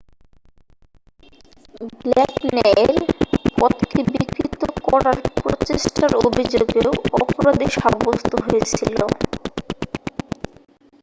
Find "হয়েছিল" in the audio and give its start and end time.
8.45-8.97